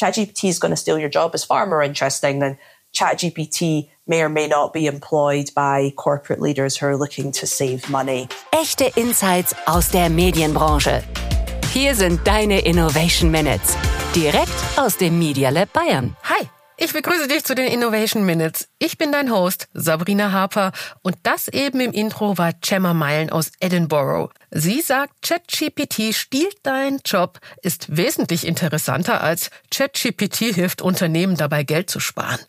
ChatGPT 0.00 0.48
is 0.48 0.58
going 0.58 0.70
to 0.70 0.76
steal 0.76 0.98
your 0.98 1.10
job 1.10 1.34
is 1.34 1.44
far 1.44 1.66
more 1.66 1.82
interesting 1.82 2.38
than 2.38 2.56
ChatGPT 2.94 3.90
may 4.06 4.22
or 4.22 4.30
may 4.30 4.48
not 4.48 4.72
be 4.72 4.86
employed 4.86 5.50
by 5.54 5.92
corporate 5.96 6.40
leaders 6.40 6.78
who 6.78 6.86
are 6.86 6.96
looking 6.96 7.32
to 7.32 7.46
save 7.46 7.88
money. 7.90 8.28
Echte 8.52 8.90
Insights 8.96 9.54
aus 9.66 9.90
der 9.90 10.08
Medienbranche. 10.08 11.02
Hier 11.72 11.94
sind 11.94 12.26
deine 12.26 12.60
Innovation 12.60 13.30
Minutes. 13.30 13.76
Direkt 14.14 14.50
aus 14.76 14.96
dem 14.96 15.18
Media 15.18 15.50
Lab 15.50 15.72
Bayern. 15.72 16.16
Hi. 16.24 16.48
Ich 16.82 16.94
begrüße 16.94 17.28
dich 17.28 17.44
zu 17.44 17.54
den 17.54 17.70
Innovation 17.70 18.24
Minutes. 18.24 18.70
Ich 18.78 18.96
bin 18.96 19.12
dein 19.12 19.30
Host, 19.30 19.68
Sabrina 19.74 20.32
Harper, 20.32 20.72
und 21.02 21.14
das 21.24 21.48
eben 21.48 21.78
im 21.78 21.92
Intro 21.92 22.38
war 22.38 22.54
Gemma 22.54 22.94
Meilen 22.94 23.28
aus 23.28 23.52
Edinburgh. 23.60 24.32
Sie 24.50 24.80
sagt, 24.80 25.20
ChatGPT 25.20 26.14
stiehlt 26.14 26.56
deinen 26.62 27.00
Job, 27.04 27.38
ist 27.60 27.94
wesentlich 27.94 28.46
interessanter 28.46 29.20
als 29.20 29.50
ChatGPT 29.70 30.54
hilft 30.54 30.80
Unternehmen 30.80 31.36
dabei 31.36 31.64
Geld 31.64 31.90
zu 31.90 32.00
sparen. 32.00 32.40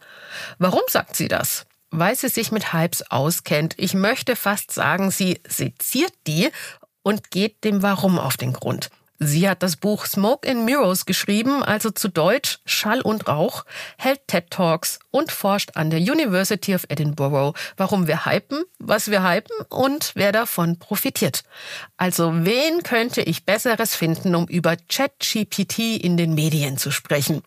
Warum 0.59 0.83
sagt 0.87 1.17
sie 1.17 1.27
das? 1.27 1.65
Weil 1.89 2.15
sie 2.15 2.29
sich 2.29 2.53
mit 2.53 2.71
Hypes 2.71 3.11
auskennt. 3.11 3.73
Ich 3.75 3.93
möchte 3.93 4.37
fast 4.37 4.71
sagen, 4.71 5.11
sie 5.11 5.41
seziert 5.45 6.13
die 6.25 6.47
und 7.03 7.31
geht 7.31 7.65
dem 7.65 7.81
Warum 7.81 8.17
auf 8.17 8.37
den 8.37 8.53
Grund. 8.53 8.91
Sie 9.23 9.47
hat 9.47 9.61
das 9.61 9.75
Buch 9.75 10.07
Smoke 10.07 10.49
and 10.49 10.65
Mirrors 10.65 11.05
geschrieben, 11.05 11.61
also 11.61 11.91
zu 11.91 12.07
Deutsch 12.07 12.57
Schall 12.65 13.01
und 13.01 13.27
Rauch, 13.27 13.65
hält 13.99 14.27
TED 14.27 14.49
Talks 14.49 14.97
und 15.11 15.31
forscht 15.31 15.73
an 15.75 15.91
der 15.91 15.99
University 15.99 16.73
of 16.73 16.87
Edinburgh, 16.89 17.53
warum 17.77 18.07
wir 18.07 18.25
hypen, 18.25 18.63
was 18.79 19.11
wir 19.11 19.21
hypen 19.21 19.55
und 19.69 20.13
wer 20.15 20.31
davon 20.31 20.79
profitiert. 20.79 21.43
Also 21.97 22.31
wen 22.33 22.81
könnte 22.81 23.21
ich 23.21 23.45
Besseres 23.45 23.93
finden, 23.93 24.33
um 24.33 24.47
über 24.47 24.75
ChatGPT 24.89 26.03
in 26.03 26.17
den 26.17 26.33
Medien 26.33 26.79
zu 26.79 26.89
sprechen? 26.89 27.43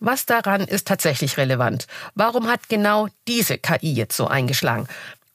Was 0.00 0.26
daran 0.26 0.62
ist 0.62 0.88
tatsächlich 0.88 1.36
relevant? 1.36 1.86
Warum 2.16 2.48
hat 2.48 2.68
genau 2.68 3.06
diese 3.28 3.56
KI 3.56 3.92
jetzt 3.92 4.16
so 4.16 4.26
eingeschlagen? 4.26 4.88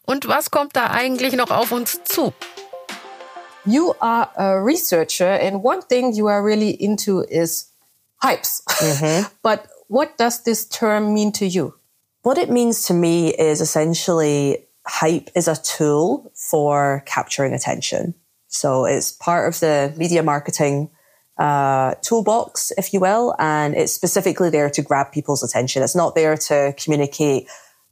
Und 0.05 0.27
was 0.27 0.51
kommt 0.51 0.75
da 0.75 0.87
eigentlich 0.89 1.37
noch 1.37 1.51
auf 1.51 1.71
uns 1.71 2.03
zu? 2.03 2.33
You 3.65 3.93
are 4.01 4.31
a 4.37 4.61
researcher, 4.61 5.27
and 5.27 5.63
one 5.63 5.81
thing 5.81 6.13
you 6.13 6.27
are 6.27 6.43
really 6.43 6.71
into 6.71 7.23
is 7.29 7.69
hypes. 8.23 8.63
Mm-hmm. 8.65 9.27
but 9.43 9.67
what 9.87 10.17
does 10.17 10.43
this 10.43 10.65
term 10.65 11.13
mean 11.13 11.31
to 11.33 11.45
you? 11.45 11.73
What 12.21 12.37
it 12.37 12.49
means 12.49 12.85
to 12.87 12.93
me 12.93 13.33
is 13.33 13.61
essentially 13.61 14.65
hype 14.85 15.29
is 15.35 15.47
a 15.47 15.55
tool 15.55 16.31
for 16.35 17.03
capturing 17.05 17.53
attention. 17.53 18.15
So 18.47 18.85
it's 18.85 19.11
part 19.11 19.47
of 19.47 19.59
the 19.59 19.93
media 19.97 20.23
marketing 20.23 20.89
uh, 21.37 21.95
toolbox, 22.01 22.71
if 22.77 22.93
you 22.93 22.99
will, 22.99 23.35
and 23.39 23.75
it's 23.75 23.93
specifically 23.93 24.49
there 24.49 24.69
to 24.69 24.81
grab 24.81 25.11
people's 25.11 25.43
attention. 25.43 25.83
It's 25.83 25.95
not 25.95 26.15
there 26.15 26.35
to 26.35 26.73
communicate 26.77 27.47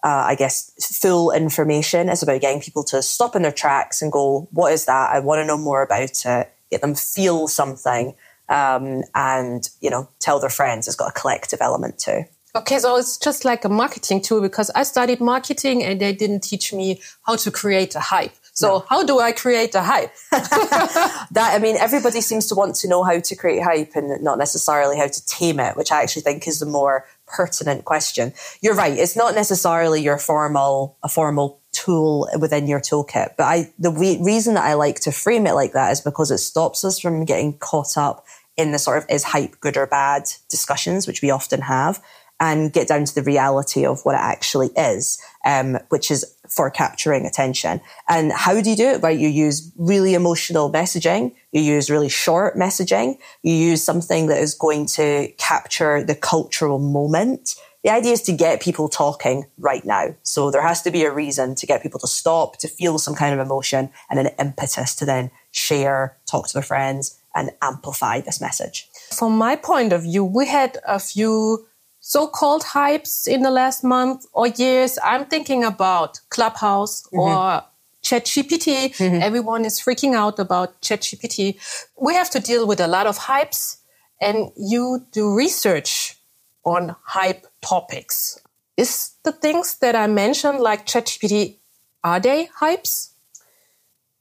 uh, 0.07 0.23
I 0.25 0.35
guess, 0.35 0.71
full 1.01 1.31
information. 1.31 2.07
It's 2.07 2.23
about 2.23 2.39
getting 2.39 2.61
people 2.61 2.81
to 2.85 3.01
stop 3.01 3.35
in 3.35 3.41
their 3.41 3.51
tracks 3.51 4.01
and 4.01 4.09
go, 4.09 4.47
what 4.51 4.71
is 4.71 4.85
that? 4.85 5.11
I 5.11 5.19
want 5.19 5.41
to 5.41 5.45
know 5.45 5.57
more 5.57 5.81
about 5.81 6.25
it. 6.25 6.53
Get 6.71 6.79
them 6.79 6.95
feel 6.95 7.49
something 7.49 8.15
um, 8.47 9.03
and, 9.13 9.69
you 9.81 9.89
know, 9.89 10.07
tell 10.19 10.39
their 10.39 10.49
friends. 10.49 10.87
It's 10.87 10.95
got 10.95 11.09
a 11.09 11.19
collective 11.19 11.59
element 11.59 11.99
too. 11.99 12.23
Okay, 12.55 12.79
so 12.79 12.95
it's 12.95 13.17
just 13.17 13.43
like 13.43 13.65
a 13.65 13.69
marketing 13.69 14.21
tool 14.21 14.39
because 14.39 14.71
I 14.73 14.83
studied 14.83 15.19
marketing 15.19 15.83
and 15.83 15.99
they 15.99 16.13
didn't 16.13 16.39
teach 16.39 16.71
me 16.71 17.01
how 17.23 17.35
to 17.35 17.51
create 17.51 17.93
a 17.93 17.99
hype. 17.99 18.31
So 18.53 18.67
no. 18.67 18.85
how 18.89 19.03
do 19.03 19.19
I 19.19 19.33
create 19.33 19.75
a 19.75 19.81
hype? 19.81 20.13
that 20.31 21.51
I 21.53 21.59
mean, 21.59 21.75
everybody 21.75 22.21
seems 22.21 22.47
to 22.47 22.55
want 22.55 22.75
to 22.75 22.87
know 22.87 23.03
how 23.03 23.19
to 23.19 23.35
create 23.35 23.61
hype 23.61 23.91
and 23.95 24.23
not 24.23 24.37
necessarily 24.37 24.97
how 24.97 25.07
to 25.07 25.25
tame 25.25 25.59
it, 25.59 25.75
which 25.75 25.91
I 25.91 26.01
actually 26.01 26.21
think 26.21 26.47
is 26.47 26.59
the 26.59 26.65
more 26.65 27.05
pertinent 27.27 27.85
question. 27.85 28.33
You're 28.61 28.75
right. 28.75 28.97
It's 28.97 29.15
not 29.15 29.35
necessarily 29.35 30.01
your 30.01 30.17
formal, 30.17 30.97
a 31.03 31.09
formal 31.09 31.61
tool 31.71 32.27
within 32.39 32.67
your 32.67 32.79
toolkit. 32.79 33.35
But 33.37 33.43
I, 33.43 33.73
the 33.77 33.91
re- 33.91 34.19
reason 34.21 34.55
that 34.55 34.65
I 34.65 34.73
like 34.73 34.99
to 35.01 35.11
frame 35.11 35.45
it 35.45 35.53
like 35.53 35.73
that 35.73 35.91
is 35.91 36.01
because 36.01 36.31
it 36.31 36.39
stops 36.39 36.83
us 36.83 36.99
from 36.99 37.25
getting 37.25 37.57
caught 37.57 37.97
up 37.97 38.25
in 38.55 38.71
the 38.71 38.79
sort 38.79 38.97
of 38.97 39.05
is 39.09 39.23
hype 39.23 39.59
good 39.59 39.77
or 39.77 39.85
bad 39.85 40.23
discussions, 40.49 41.05
which 41.05 41.21
we 41.21 41.29
often 41.29 41.61
have 41.61 42.01
and 42.39 42.71
get 42.71 42.87
down 42.87 43.05
to 43.05 43.15
the 43.15 43.23
reality 43.23 43.85
of 43.85 44.01
what 44.03 44.15
it 44.15 44.21
actually 44.21 44.67
is, 44.77 45.19
um, 45.45 45.77
which 45.89 46.11
is 46.11 46.25
for 46.47 46.69
capturing 46.69 47.25
attention. 47.25 47.81
And 48.07 48.31
how 48.31 48.59
do 48.61 48.69
you 48.69 48.75
do 48.75 48.87
it? 48.87 49.01
Right. 49.01 49.17
You 49.17 49.27
use 49.27 49.71
really 49.77 50.13
emotional 50.13 50.71
messaging. 50.71 51.33
You 51.51 51.61
use 51.61 51.89
really 51.89 52.09
short 52.09 52.55
messaging. 52.55 53.17
You 53.43 53.53
use 53.53 53.83
something 53.83 54.27
that 54.27 54.39
is 54.39 54.53
going 54.53 54.85
to 54.87 55.29
capture 55.37 56.03
the 56.03 56.15
cultural 56.15 56.79
moment. 56.79 57.55
The 57.83 57.91
idea 57.91 58.13
is 58.13 58.21
to 58.23 58.33
get 58.33 58.61
people 58.61 58.89
talking 58.89 59.45
right 59.57 59.85
now. 59.85 60.15
So 60.23 60.51
there 60.51 60.61
has 60.61 60.81
to 60.83 60.91
be 60.91 61.03
a 61.03 61.11
reason 61.11 61.55
to 61.55 61.65
get 61.65 61.81
people 61.81 61.99
to 62.01 62.07
stop, 62.07 62.57
to 62.57 62.67
feel 62.67 62.99
some 62.99 63.15
kind 63.15 63.33
of 63.33 63.45
emotion 63.45 63.89
and 64.09 64.19
an 64.19 64.29
impetus 64.39 64.95
to 64.95 65.05
then 65.05 65.31
share, 65.51 66.17
talk 66.25 66.47
to 66.47 66.53
their 66.53 66.63
friends 66.63 67.19
and 67.33 67.51
amplify 67.61 68.19
this 68.19 68.41
message. 68.41 68.89
From 69.15 69.37
my 69.37 69.55
point 69.55 69.93
of 69.93 70.03
view, 70.03 70.25
we 70.25 70.47
had 70.47 70.79
a 70.85 70.99
few 70.99 71.67
so-called 72.07 72.63
hypes 72.63 73.27
in 73.27 73.41
the 73.41 73.51
last 73.51 73.83
month 73.83 74.25
or 74.31 74.47
years. 74.47 74.97
I'm 75.03 75.25
thinking 75.25 75.65
about 75.65 76.21
Clubhouse 76.29 77.03
mm-hmm. 77.07 77.19
or 77.19 77.63
ChatGPT. 78.01 78.95
Mm-hmm. 78.95 79.21
Everyone 79.21 79.65
is 79.65 79.77
freaking 79.77 80.15
out 80.15 80.39
about 80.39 80.81
ChatGPT. 80.81 81.59
We 81.99 82.13
have 82.13 82.29
to 82.29 82.39
deal 82.39 82.65
with 82.65 82.79
a 82.79 82.87
lot 82.87 83.07
of 83.07 83.17
hypes 83.17 83.79
and 84.21 84.51
you 84.55 85.05
do 85.11 85.35
research 85.35 86.15
on 86.63 86.95
hype 87.03 87.45
topics. 87.61 88.39
Is 88.77 89.11
the 89.23 89.33
things 89.33 89.75
that 89.79 89.93
I 89.93 90.07
mentioned 90.07 90.61
like 90.61 90.85
ChatGPT, 90.85 91.57
are 92.05 92.21
they 92.21 92.47
hypes? 92.61 93.09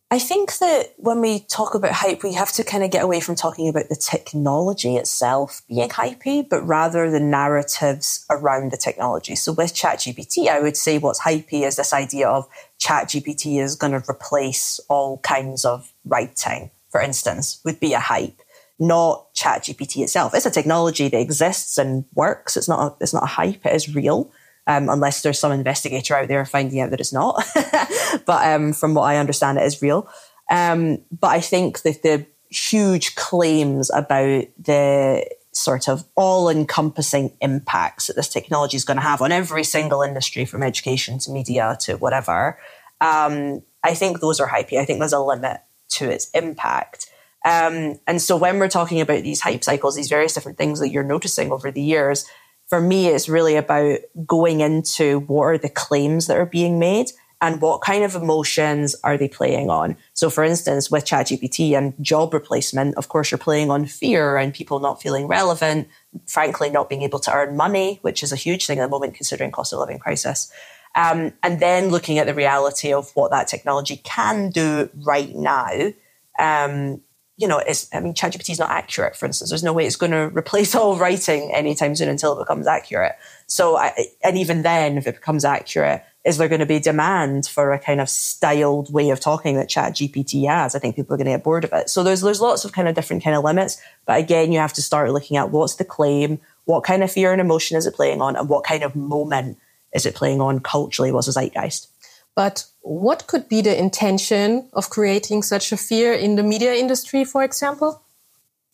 I 0.08 0.20
think 0.20 0.58
that 0.58 0.94
when 0.98 1.20
we 1.20 1.40
talk 1.40 1.74
about 1.74 1.90
hype, 1.90 2.22
we 2.22 2.34
have 2.34 2.52
to 2.52 2.62
kind 2.62 2.84
of 2.84 2.92
get 2.92 3.02
away 3.02 3.18
from 3.18 3.34
talking 3.34 3.68
about 3.68 3.88
the 3.88 3.96
technology 3.96 4.94
itself 4.94 5.62
being 5.68 5.88
hypey, 5.88 6.48
but 6.48 6.64
rather 6.64 7.10
the 7.10 7.18
narratives 7.18 8.24
around 8.30 8.70
the 8.70 8.76
technology. 8.76 9.34
So 9.34 9.52
with 9.52 9.74
ChatGPT, 9.74 10.46
I 10.46 10.60
would 10.60 10.76
say 10.76 10.98
what's 10.98 11.22
hypey 11.22 11.66
is 11.66 11.74
this 11.74 11.92
idea 11.92 12.28
of 12.28 12.46
ChatGPT 12.78 13.60
is 13.60 13.74
going 13.74 14.00
to 14.00 14.04
replace 14.08 14.78
all 14.88 15.18
kinds 15.18 15.64
of 15.64 15.92
writing, 16.04 16.70
for 16.90 17.00
instance, 17.00 17.60
would 17.64 17.80
be 17.80 17.92
a 17.92 17.98
hype, 17.98 18.40
not 18.78 19.34
ChatGPT 19.34 20.04
itself. 20.04 20.34
It's 20.34 20.46
a 20.46 20.50
technology 20.52 21.08
that 21.08 21.20
exists 21.20 21.78
and 21.78 22.04
works. 22.14 22.56
It's 22.56 22.68
not 22.68 22.92
a, 22.92 22.96
it's 23.00 23.14
not 23.14 23.24
a 23.24 23.26
hype. 23.26 23.66
It 23.66 23.74
is 23.74 23.92
real 23.92 24.30
um, 24.66 24.88
unless 24.88 25.22
there's 25.22 25.38
some 25.38 25.52
investigator 25.52 26.16
out 26.16 26.28
there 26.28 26.44
finding 26.44 26.80
out 26.80 26.90
that 26.90 27.00
it's 27.00 27.12
not. 27.12 27.44
but 28.26 28.46
um, 28.46 28.72
from 28.72 28.94
what 28.94 29.04
I 29.04 29.16
understand, 29.16 29.58
it 29.58 29.64
is 29.64 29.82
real. 29.82 30.08
Um, 30.50 30.98
but 31.10 31.28
I 31.28 31.40
think 31.40 31.82
that 31.82 32.02
the 32.02 32.26
huge 32.50 33.14
claims 33.14 33.90
about 33.90 34.44
the 34.58 35.28
sort 35.52 35.88
of 35.88 36.04
all 36.16 36.48
encompassing 36.48 37.34
impacts 37.40 38.08
that 38.08 38.16
this 38.16 38.28
technology 38.28 38.76
is 38.76 38.84
going 38.84 38.98
to 38.98 39.02
have 39.02 39.22
on 39.22 39.32
every 39.32 39.64
single 39.64 40.02
industry 40.02 40.44
from 40.44 40.62
education 40.62 41.18
to 41.18 41.30
media 41.30 41.76
to 41.80 41.96
whatever, 41.96 42.58
um, 43.00 43.62
I 43.82 43.94
think 43.94 44.20
those 44.20 44.40
are 44.40 44.48
hypey. 44.48 44.78
I 44.78 44.84
think 44.84 44.98
there's 44.98 45.12
a 45.12 45.20
limit 45.20 45.60
to 45.90 46.10
its 46.10 46.30
impact. 46.30 47.10
Um, 47.44 48.00
and 48.06 48.20
so 48.20 48.36
when 48.36 48.58
we're 48.58 48.68
talking 48.68 49.00
about 49.00 49.22
these 49.22 49.40
hype 49.40 49.62
cycles, 49.62 49.94
these 49.94 50.08
various 50.08 50.34
different 50.34 50.58
things 50.58 50.80
that 50.80 50.90
you're 50.90 51.04
noticing 51.04 51.52
over 51.52 51.70
the 51.70 51.82
years, 51.82 52.26
for 52.68 52.80
me, 52.80 53.08
it's 53.08 53.28
really 53.28 53.56
about 53.56 53.98
going 54.26 54.60
into 54.60 55.20
what 55.20 55.42
are 55.44 55.58
the 55.58 55.68
claims 55.68 56.26
that 56.26 56.36
are 56.36 56.46
being 56.46 56.78
made 56.78 57.12
and 57.40 57.60
what 57.60 57.82
kind 57.82 58.02
of 58.02 58.14
emotions 58.14 58.96
are 59.04 59.16
they 59.16 59.28
playing 59.28 59.68
on. 59.68 59.96
So, 60.14 60.30
for 60.30 60.42
instance, 60.42 60.90
with 60.90 61.04
ChatGPT 61.04 61.76
and 61.76 61.94
job 62.00 62.32
replacement, 62.32 62.96
of 62.96 63.08
course, 63.08 63.30
you're 63.30 63.38
playing 63.38 63.70
on 63.70 63.84
fear 63.84 64.36
and 64.36 64.54
people 64.54 64.80
not 64.80 65.02
feeling 65.02 65.26
relevant, 65.26 65.88
frankly, 66.26 66.70
not 66.70 66.88
being 66.88 67.02
able 67.02 67.18
to 67.20 67.32
earn 67.32 67.56
money, 67.56 67.98
which 68.02 68.22
is 68.22 68.32
a 68.32 68.36
huge 68.36 68.66
thing 68.66 68.78
at 68.78 68.86
the 68.86 68.90
moment 68.90 69.14
considering 69.14 69.50
cost 69.50 69.72
of 69.72 69.78
living 69.78 69.98
crisis. 69.98 70.50
Um, 70.94 71.34
and 71.42 71.60
then 71.60 71.90
looking 71.90 72.18
at 72.18 72.26
the 72.26 72.34
reality 72.34 72.92
of 72.92 73.10
what 73.14 73.30
that 73.30 73.48
technology 73.48 74.00
can 74.02 74.48
do 74.48 74.88
right 74.94 75.34
now 75.34 75.92
um, 76.38 77.00
you 77.38 77.46
know, 77.46 77.58
it's, 77.58 77.88
I 77.92 78.00
mean, 78.00 78.14
ChatGPT 78.14 78.50
is 78.50 78.58
not 78.58 78.70
accurate, 78.70 79.14
for 79.14 79.26
instance. 79.26 79.50
There's 79.50 79.62
no 79.62 79.74
way 79.74 79.86
it's 79.86 79.96
going 79.96 80.12
to 80.12 80.30
replace 80.36 80.74
all 80.74 80.96
writing 80.96 81.52
anytime 81.52 81.94
soon 81.94 82.08
until 82.08 82.34
it 82.34 82.42
becomes 82.42 82.66
accurate. 82.66 83.12
So, 83.46 83.76
I, 83.76 83.92
and 84.24 84.38
even 84.38 84.62
then, 84.62 84.96
if 84.96 85.06
it 85.06 85.16
becomes 85.16 85.44
accurate, 85.44 86.02
is 86.24 86.38
there 86.38 86.48
going 86.48 86.60
to 86.60 86.66
be 86.66 86.80
demand 86.80 87.46
for 87.46 87.72
a 87.72 87.78
kind 87.78 88.00
of 88.00 88.08
styled 88.08 88.92
way 88.92 89.10
of 89.10 89.20
talking 89.20 89.56
that 89.56 89.68
ChatGPT 89.68 90.48
has? 90.48 90.74
I 90.74 90.78
think 90.78 90.96
people 90.96 91.14
are 91.14 91.18
going 91.18 91.26
to 91.26 91.32
get 91.32 91.44
bored 91.44 91.64
of 91.64 91.72
it. 91.72 91.90
So 91.90 92.02
there's, 92.02 92.22
there's 92.22 92.40
lots 92.40 92.64
of 92.64 92.72
kind 92.72 92.88
of 92.88 92.94
different 92.94 93.22
kind 93.22 93.36
of 93.36 93.44
limits. 93.44 93.80
But 94.06 94.18
again, 94.18 94.50
you 94.50 94.58
have 94.58 94.72
to 94.72 94.82
start 94.82 95.12
looking 95.12 95.36
at 95.36 95.50
what's 95.50 95.76
the 95.76 95.84
claim? 95.84 96.40
What 96.64 96.84
kind 96.84 97.04
of 97.04 97.12
fear 97.12 97.32
and 97.32 97.40
emotion 97.40 97.76
is 97.76 97.86
it 97.86 97.94
playing 97.94 98.22
on? 98.22 98.34
And 98.34 98.48
what 98.48 98.64
kind 98.64 98.82
of 98.82 98.96
moment 98.96 99.58
is 99.94 100.06
it 100.06 100.14
playing 100.14 100.40
on 100.40 100.60
culturally? 100.60 101.12
What's 101.12 101.26
the 101.26 101.32
zeitgeist? 101.32 101.88
But 102.34 102.64
what 102.86 103.26
could 103.26 103.48
be 103.48 103.62
the 103.62 103.76
intention 103.76 104.68
of 104.72 104.90
creating 104.90 105.42
such 105.42 105.72
a 105.72 105.76
fear 105.76 106.12
in 106.12 106.36
the 106.36 106.42
media 106.42 106.74
industry, 106.74 107.24
for 107.24 107.42
example? 107.42 108.02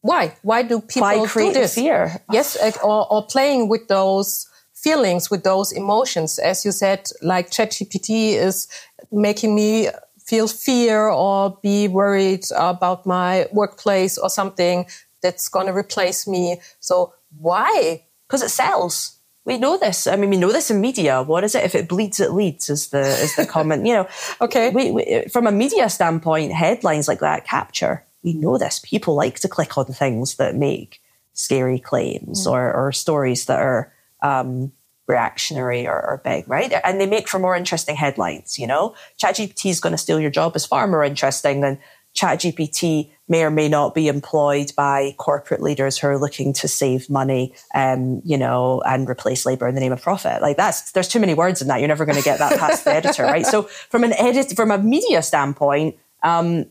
why? 0.03 0.37
Why 0.43 0.62
do 0.62 0.81
people 0.81 1.03
Why 1.03 1.26
create 1.26 1.55
do 1.55 1.61
this? 1.61 1.75
fear? 1.75 2.20
Yes, 2.31 2.56
or, 2.82 3.11
or 3.11 3.25
playing 3.26 3.69
with 3.69 3.87
those 3.88 4.49
feelings, 4.75 5.31
with 5.31 5.44
those 5.44 5.73
emotions. 5.73 6.38
As 6.41 6.64
you 6.64 6.73
said, 6.73 7.09
like 7.23 7.50
ChatGPT 7.50 8.35
is 8.35 8.67
making 9.12 9.55
me 9.55 9.88
feel 10.19 10.49
fear 10.49 11.09
or 11.09 11.56
be 11.62 11.87
worried 11.88 12.44
about 12.56 13.06
my 13.06 13.47
workplace 13.53 14.19
or 14.19 14.29
something 14.29 14.87
that's 15.23 15.49
going 15.49 15.67
to 15.67 15.73
replace 15.73 16.26
me. 16.26 16.61
So 16.81 17.14
why? 17.38 18.05
Because 18.26 18.43
it 18.43 18.50
sells. 18.50 19.19
We 19.44 19.59
know 19.59 19.77
this. 19.77 20.06
I 20.06 20.17
mean, 20.17 20.31
we 20.31 20.37
know 20.37 20.53
this 20.53 20.71
in 20.71 20.81
media. 20.81 21.23
What 21.23 21.43
is 21.44 21.55
it? 21.55 21.65
If 21.65 21.75
it 21.75 21.89
bleeds, 21.89 22.21
it 22.21 22.33
leads. 22.33 22.71
Is 22.71 22.89
the 22.89 23.00
is 23.00 23.35
the 23.37 23.47
comment? 23.47 23.87
You 23.87 23.94
know. 23.94 24.09
Okay. 24.41 24.71
We, 24.71 24.91
we, 24.93 25.25
from 25.33 25.47
a 25.47 25.53
media 25.53 25.89
standpoint, 25.89 26.53
headlines 26.53 27.09
like 27.09 27.21
that 27.21 27.44
capture. 27.44 28.05
We 28.23 28.35
know 28.35 28.56
this. 28.56 28.79
People 28.85 29.15
like 29.17 29.41
to 29.41 29.49
click 29.49 29.77
on 29.77 29.87
things 29.87 30.37
that 30.37 30.55
make 30.55 31.00
scary 31.33 31.81
claims 31.81 32.47
Mm. 32.47 32.53
or, 32.53 32.73
or 32.73 32.93
stories 32.93 33.47
that 33.47 33.59
are 33.59 33.93
um, 34.23 34.71
reactionary 35.09 35.88
or, 35.88 35.95
or 35.95 36.21
big, 36.25 36.49
right? 36.49 36.73
And 36.85 37.00
they 37.00 37.06
make 37.06 37.27
for 37.29 37.41
more 37.41 37.56
interesting 37.56 37.97
headlines. 37.97 38.59
You 38.59 38.69
know, 38.69 38.95
ChatGPT 39.21 39.71
is 39.71 39.81
going 39.81 39.93
to 39.93 39.99
steal 39.99 40.21
your 40.21 40.31
job 40.31 40.55
is 40.55 40.65
far 40.67 40.87
more 40.87 41.03
interesting 41.03 41.62
than 41.62 41.79
ChatGPT 42.15 43.11
may 43.32 43.44
or 43.44 43.50
may 43.50 43.67
not 43.67 43.94
be 43.94 44.08
employed 44.08 44.73
by 44.76 45.14
corporate 45.17 45.62
leaders 45.62 45.99
who 45.99 46.06
are 46.06 46.19
looking 46.19 46.52
to 46.52 46.69
save 46.69 47.08
money, 47.08 47.55
um, 47.75 48.20
you 48.25 48.37
know, 48.37 48.82
and 48.84 49.08
replace 49.08 49.46
labor 49.46 49.67
in 49.67 49.75
the 49.75 49.81
name 49.81 49.90
of 49.90 50.02
profit. 50.02 50.43
Like 50.43 50.58
that's 50.58 50.93
there's 50.93 51.08
too 51.08 51.19
many 51.19 51.32
words 51.32 51.62
in 51.62 51.69
that. 51.69 51.81
You're 51.81 51.88
never 51.88 52.05
going 52.05 52.19
to 52.19 52.23
get 52.23 52.38
that 52.40 52.58
past 52.61 52.84
the 52.84 52.93
editor, 52.94 53.25
right? 53.25 53.46
So 53.46 53.62
from 53.62 54.05
an 54.05 54.12
edit, 54.12 54.55
from 54.55 54.70
a 54.70 54.76
media 54.76 55.23
standpoint, 55.23 55.96
um, 56.23 56.67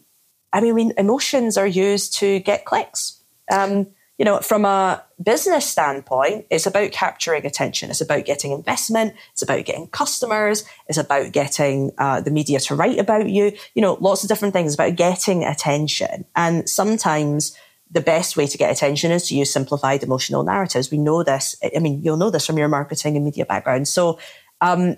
I 0.53 0.61
mean, 0.61 0.93
emotions 0.97 1.57
are 1.57 1.67
used 1.67 2.13
to 2.19 2.39
get 2.39 2.63
clicks. 2.63 3.19
Um, 3.51 3.87
you 4.21 4.25
know, 4.25 4.38
from 4.38 4.65
a 4.65 5.03
business 5.23 5.68
standpoint, 5.68 6.45
it's 6.51 6.68
about 6.68 6.91
capturing 6.91 7.44
attention. 7.44 7.89
It's 7.89 8.01
about 8.01 8.23
getting 8.23 8.51
investment. 8.51 9.15
It's 9.31 9.41
about 9.41 9.65
getting 9.65 9.88
customers. 9.88 10.63
It's 10.88 11.00
about 11.00 11.31
getting 11.31 11.89
uh, 11.97 12.21
the 12.21 12.29
media 12.29 12.59
to 12.59 12.75
write 12.75 13.00
about 13.00 13.27
you. 13.27 13.51
You 13.73 13.81
know, 13.81 13.97
lots 14.00 14.21
of 14.21 14.29
different 14.29 14.53
things 14.53 14.75
about 14.75 14.95
getting 14.95 15.44
attention. 15.44 16.25
And 16.35 16.69
sometimes 16.69 17.57
the 17.89 18.00
best 18.00 18.38
way 18.38 18.45
to 18.45 18.59
get 18.59 18.71
attention 18.71 19.09
is 19.09 19.27
to 19.29 19.35
use 19.35 19.51
simplified 19.51 20.03
emotional 20.03 20.44
narratives. 20.44 20.91
We 20.91 21.00
know 21.00 21.24
this. 21.24 21.56
I 21.75 21.79
mean, 21.79 22.03
you'll 22.03 22.17
know 22.17 22.29
this 22.29 22.45
from 22.45 22.59
your 22.59 22.67
marketing 22.67 23.15
and 23.15 23.25
media 23.25 23.47
background. 23.47 23.88
So, 23.88 24.19
um, 24.62 24.97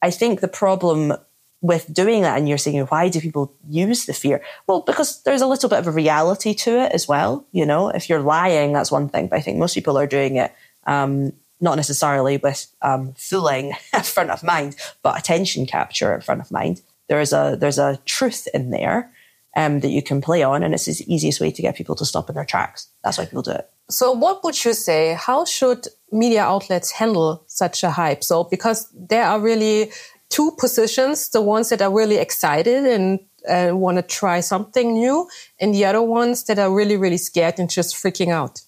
I 0.00 0.10
think 0.10 0.40
the 0.40 0.48
problem 0.48 1.12
with 1.62 1.92
doing 1.92 2.22
that, 2.22 2.36
and 2.36 2.48
you're 2.48 2.58
saying, 2.58 2.80
why 2.86 3.08
do 3.08 3.20
people 3.20 3.54
use 3.68 4.04
the 4.04 4.12
fear? 4.12 4.42
Well, 4.66 4.80
because 4.80 5.22
there's 5.22 5.40
a 5.40 5.46
little 5.46 5.68
bit 5.68 5.78
of 5.78 5.86
a 5.86 5.92
reality 5.92 6.54
to 6.54 6.78
it 6.82 6.92
as 6.92 7.06
well. 7.08 7.46
You 7.52 7.64
know, 7.64 7.88
if 7.88 8.10
you're 8.10 8.20
lying, 8.20 8.72
that's 8.72 8.90
one 8.90 9.08
thing, 9.08 9.28
but 9.28 9.36
I 9.36 9.40
think 9.40 9.58
most 9.58 9.74
people 9.74 9.96
are 9.96 10.06
doing 10.06 10.36
it, 10.36 10.52
um, 10.86 11.32
not 11.60 11.76
necessarily 11.76 12.36
with 12.36 12.66
um, 12.82 13.14
fooling 13.16 13.74
front 14.02 14.30
of 14.30 14.42
mind, 14.42 14.76
but 15.02 15.18
attention 15.18 15.64
capture 15.64 16.12
at 16.12 16.24
front 16.24 16.40
of 16.40 16.50
mind. 16.50 16.82
There's 17.08 17.32
a 17.32 17.56
there's 17.58 17.78
a 17.78 17.98
truth 18.04 18.48
in 18.52 18.70
there 18.70 19.12
um, 19.56 19.80
that 19.80 19.90
you 19.90 20.02
can 20.02 20.20
play 20.20 20.42
on, 20.42 20.62
and 20.62 20.74
it's 20.74 20.86
the 20.86 21.14
easiest 21.14 21.40
way 21.40 21.50
to 21.52 21.62
get 21.62 21.76
people 21.76 21.94
to 21.96 22.04
stop 22.04 22.28
in 22.28 22.34
their 22.34 22.44
tracks. 22.44 22.88
That's 23.04 23.18
why 23.18 23.26
people 23.26 23.42
do 23.42 23.52
it. 23.52 23.70
So, 23.90 24.12
what 24.12 24.42
would 24.44 24.64
you 24.64 24.72
say? 24.72 25.14
How 25.14 25.44
should 25.44 25.86
media 26.10 26.42
outlets 26.42 26.90
handle 26.90 27.44
such 27.46 27.84
a 27.84 27.90
hype? 27.90 28.24
So, 28.24 28.44
because 28.44 28.88
there 28.94 29.24
are 29.24 29.38
really 29.38 29.90
two 30.32 30.50
positions 30.58 31.28
the 31.28 31.42
ones 31.42 31.68
that 31.68 31.82
are 31.82 31.92
really 31.92 32.16
excited 32.16 32.84
and 32.86 33.20
uh, 33.48 33.76
want 33.76 33.98
to 33.98 34.02
try 34.02 34.40
something 34.40 34.94
new, 34.94 35.28
and 35.60 35.74
the 35.74 35.84
other 35.84 36.02
ones 36.02 36.44
that 36.44 36.58
are 36.58 36.72
really, 36.72 36.96
really 36.96 37.18
scared 37.18 37.58
and 37.58 37.68
just 37.68 37.94
freaking 37.94 38.28
out. 38.28 38.62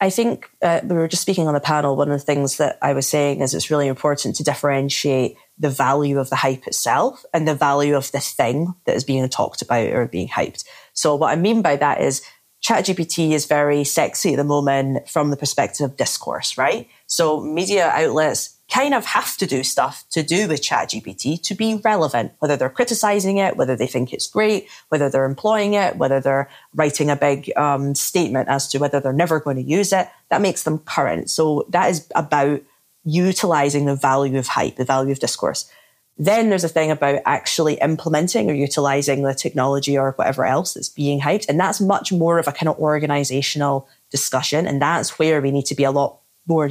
I 0.00 0.10
think 0.10 0.48
uh, 0.62 0.80
we 0.84 0.94
were 0.94 1.08
just 1.08 1.22
speaking 1.22 1.48
on 1.48 1.54
the 1.54 1.60
panel. 1.60 1.96
One 1.96 2.10
of 2.10 2.20
the 2.20 2.24
things 2.24 2.58
that 2.58 2.78
I 2.80 2.92
was 2.92 3.06
saying 3.06 3.40
is 3.40 3.52
it's 3.52 3.70
really 3.70 3.88
important 3.88 4.36
to 4.36 4.44
differentiate 4.44 5.36
the 5.58 5.70
value 5.70 6.20
of 6.20 6.30
the 6.30 6.36
hype 6.36 6.68
itself 6.68 7.24
and 7.34 7.48
the 7.48 7.54
value 7.54 7.96
of 7.96 8.12
the 8.12 8.20
thing 8.20 8.74
that 8.84 8.94
is 8.94 9.02
being 9.02 9.28
talked 9.28 9.60
about 9.60 9.88
or 9.88 10.06
being 10.06 10.28
hyped. 10.28 10.64
So, 10.92 11.16
what 11.16 11.32
I 11.32 11.36
mean 11.36 11.62
by 11.62 11.76
that 11.76 12.00
is 12.00 12.22
ChatGPT 12.62 13.32
is 13.32 13.46
very 13.46 13.82
sexy 13.82 14.34
at 14.34 14.36
the 14.36 14.44
moment 14.44 15.08
from 15.08 15.30
the 15.30 15.36
perspective 15.36 15.84
of 15.84 15.96
discourse, 15.96 16.56
right? 16.56 16.88
So, 17.06 17.40
media 17.40 17.88
outlets 17.88 18.57
kind 18.70 18.92
of 18.92 19.04
have 19.06 19.36
to 19.38 19.46
do 19.46 19.62
stuff 19.62 20.04
to 20.10 20.22
do 20.22 20.46
with 20.46 20.60
ChatGPT 20.60 21.42
to 21.42 21.54
be 21.54 21.80
relevant, 21.82 22.32
whether 22.38 22.56
they're 22.56 22.68
criticizing 22.68 23.38
it, 23.38 23.56
whether 23.56 23.74
they 23.74 23.86
think 23.86 24.12
it's 24.12 24.26
great, 24.26 24.68
whether 24.90 25.08
they're 25.08 25.24
employing 25.24 25.74
it, 25.74 25.96
whether 25.96 26.20
they're 26.20 26.50
writing 26.74 27.08
a 27.08 27.16
big 27.16 27.50
um, 27.56 27.94
statement 27.94 28.48
as 28.48 28.68
to 28.68 28.78
whether 28.78 29.00
they're 29.00 29.12
never 29.12 29.40
going 29.40 29.56
to 29.56 29.62
use 29.62 29.92
it. 29.92 30.08
That 30.28 30.42
makes 30.42 30.64
them 30.64 30.80
current. 30.80 31.30
So 31.30 31.66
that 31.70 31.90
is 31.90 32.06
about 32.14 32.60
utilizing 33.04 33.86
the 33.86 33.96
value 33.96 34.38
of 34.38 34.48
hype, 34.48 34.76
the 34.76 34.84
value 34.84 35.12
of 35.12 35.18
discourse. 35.18 35.70
Then 36.18 36.50
there's 36.50 36.64
a 36.64 36.68
thing 36.68 36.90
about 36.90 37.20
actually 37.24 37.74
implementing 37.74 38.50
or 38.50 38.54
utilizing 38.54 39.22
the 39.22 39.34
technology 39.34 39.96
or 39.96 40.12
whatever 40.12 40.44
else 40.44 40.74
that's 40.74 40.88
being 40.88 41.20
hyped. 41.20 41.48
And 41.48 41.58
that's 41.58 41.80
much 41.80 42.12
more 42.12 42.38
of 42.38 42.48
a 42.48 42.52
kind 42.52 42.68
of 42.68 42.78
organizational 42.78 43.88
discussion. 44.10 44.66
And 44.66 44.82
that's 44.82 45.18
where 45.18 45.40
we 45.40 45.52
need 45.52 45.66
to 45.66 45.76
be 45.76 45.84
a 45.84 45.92
lot 45.92 46.18
more 46.46 46.70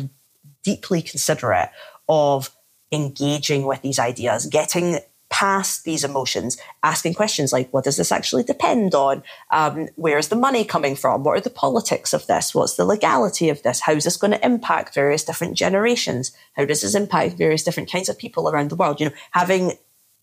deeply 0.68 1.02
considerate 1.02 1.70
of 2.10 2.50
engaging 2.92 3.66
with 3.66 3.82
these 3.82 4.00
ideas, 4.00 4.46
getting 4.48 5.00
past 5.30 5.86
these 5.86 6.04
emotions, 6.04 6.58
asking 6.84 7.14
questions 7.14 7.54
like, 7.54 7.72
what 7.72 7.86
does 7.86 7.96
this 7.96 8.12
actually 8.12 8.44
depend 8.44 8.94
on? 8.94 9.24
Um, 9.50 9.88
where's 9.96 10.28
the 10.28 10.36
money 10.36 10.66
coming 10.66 10.98
from? 10.98 11.24
What 11.24 11.38
are 11.38 11.42
the 11.42 11.50
politics 11.50 12.12
of 12.12 12.28
this? 12.28 12.54
What's 12.54 12.76
the 12.76 12.84
legality 12.84 13.48
of 13.48 13.64
this? 13.64 13.80
How 13.80 13.94
is 13.94 14.04
this 14.04 14.18
going 14.18 14.32
to 14.32 14.46
impact 14.46 14.94
various 14.94 15.24
different 15.24 15.56
generations? 15.56 16.36
How 16.58 16.66
does 16.66 16.82
this 16.82 16.96
impact 16.96 17.38
various 17.38 17.64
different 17.64 17.90
kinds 17.90 18.10
of 18.10 18.18
people 18.18 18.50
around 18.50 18.70
the 18.70 18.76
world? 18.76 19.00
You 19.00 19.08
know, 19.08 19.16
having 19.32 19.74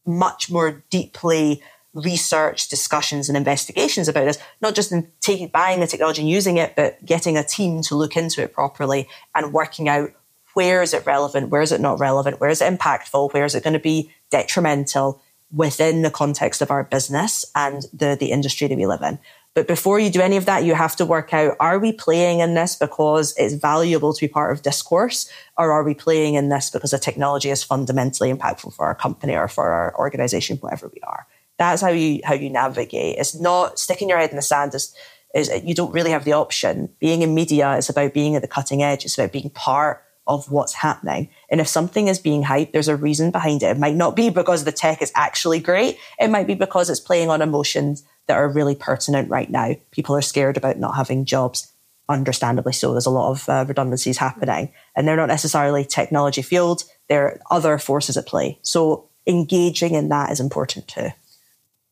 much 0.05 0.51
more 0.51 0.85
deeply 0.91 1.63
research 1.95 2.69
discussions 2.69 3.29
and 3.29 3.37
investigations 3.37 4.09
about 4.09 4.25
this, 4.25 4.39
not 4.61 4.75
just 4.75 4.93
in 4.93 5.11
taking, 5.21 5.49
buying 5.49 5.81
the 5.81 5.87
technology 5.87 6.21
and 6.21 6.31
using 6.31 6.59
it, 6.59 6.75
but 6.77 7.03
getting 7.05 7.39
a 7.39 7.45
team 7.45 7.81
to 7.83 7.95
look 7.95 8.17
into 8.17 8.43
it 8.43 8.53
properly 8.53 9.09
and 9.35 9.55
working 9.55 9.89
out 9.89 10.11
where 10.55 10.83
is 10.83 10.95
it 10.95 11.07
relevant, 11.07 11.51
where 11.51 11.63
is 11.63 11.73
it 11.73 11.81
not 11.81 12.01
relevant, 12.01 12.41
where 12.41 12.51
is 12.51 12.63
it 12.63 12.73
impactful, 12.73 13.33
where 13.33 13.45
is 13.45 13.55
it 13.55 13.63
going 13.63 13.75
to 13.75 13.79
be 13.79 14.11
detrimental 14.31 15.21
within 15.53 16.03
the 16.03 16.11
context 16.11 16.61
of 16.63 16.71
our 16.71 16.85
business 16.85 17.45
and 17.55 17.85
the, 17.93 18.17
the 18.19 18.33
industry 18.33 18.67
that 18.67 18.77
we 18.77 18.87
live 18.87 19.03
in. 19.03 19.19
But 19.55 19.69
before 19.69 20.01
you 20.01 20.11
do 20.11 20.21
any 20.21 20.37
of 20.37 20.47
that, 20.47 20.65
you 20.65 20.75
have 20.75 20.97
to 20.97 21.07
work 21.07 21.33
out, 21.33 21.57
are 21.61 21.79
we 21.79 21.93
playing 21.93 22.41
in 22.41 22.55
this 22.55 22.75
because 22.75 23.33
it's 23.37 23.55
valuable 23.55 24.13
to 24.13 24.21
be 24.21 24.27
part 24.27 24.51
of 24.51 24.63
discourse? 24.63 25.31
Or 25.57 25.71
are 25.71 25.85
we 25.85 25.95
playing 25.95 26.35
in 26.35 26.49
this 26.49 26.71
because 26.71 26.91
the 26.91 26.99
technology 26.99 27.51
is 27.51 27.63
fundamentally 27.63 28.33
impactful 28.33 28.75
for 28.75 28.87
our 28.87 28.97
company 28.97 29.37
or 29.37 29.47
for 29.47 29.71
our 29.71 29.97
organization, 29.97 30.57
whatever 30.57 30.91
we 30.93 31.01
are? 31.05 31.29
That's 31.57 31.83
how 31.83 31.91
you, 31.91 32.21
how 32.25 32.35
you 32.35 32.51
navigate. 32.51 33.17
It's 33.17 33.39
not 33.39 33.79
sticking 33.79 34.09
your 34.09 34.19
head 34.19 34.31
in 34.31 34.37
the 34.37 34.43
sand. 34.43 34.75
Is, 34.75 34.93
is 35.37 35.53
you 35.63 35.77
don't 35.77 35.93
really 35.93 36.11
have 36.11 36.25
the 36.25 36.33
option. 36.33 36.89
Being 36.99 37.23
in 37.23 37.33
media 37.33 37.77
is 37.77 37.89
about 37.89 38.13
being 38.13 38.35
at 38.35 38.43
the 38.43 38.49
cutting 38.49 38.83
edge. 38.83 39.05
It's 39.05 39.17
about 39.17 39.31
being 39.31 39.51
part 39.51 40.04
of 40.27 40.51
what's 40.51 40.75
happening. 40.75 41.29
And 41.51 41.61
if 41.61 41.69
something 41.69 42.09
is 42.09 42.19
being 42.19 42.45
hyped, 42.45 42.73
there's 42.73 42.89
a 42.89 42.97
reason 42.97 43.31
behind 43.31 43.63
it. 43.63 43.67
It 43.67 43.79
might 43.79 43.95
not 43.95 44.17
be 44.17 44.31
because 44.31 44.65
the 44.65 44.73
tech 44.73 45.03
is 45.03 45.13
actually 45.15 45.61
great. 45.61 45.99
It 46.19 46.31
might 46.31 46.47
be 46.47 46.55
because 46.55 46.89
it's 46.89 47.01
playing 47.01 47.31
on 47.31 47.43
emotions 47.43 48.05
that 48.27 48.37
are 48.37 48.49
really 48.49 48.75
pertinent 48.75 49.29
right 49.29 49.51
now. 49.51 49.75
People 49.91 50.17
are 50.17 50.23
scared 50.23 50.57
about 50.57 50.79
not 50.79 50.97
having 50.97 51.25
jobs. 51.25 51.71
Understandably 52.09 52.73
so. 52.73 52.93
There's 52.93 53.07
a 53.07 53.11
lot 53.11 53.31
of 53.31 53.49
uh, 53.49 53.65
redundancies 53.67 54.19
happening 54.19 54.73
and 54.95 55.09
they're 55.09 55.17
not 55.17 55.29
necessarily 55.29 55.85
technology 55.85 56.43
fueled. 56.43 56.85
There 57.09 57.27
are 57.27 57.41
other 57.51 57.79
forces 57.79 58.17
at 58.17 58.27
play. 58.27 58.59
So 58.63 59.09
engaging 59.27 59.95
in 59.95 60.11
that 60.11 60.31
is 60.31 60.41
important 60.41 60.89
too. 60.89 61.09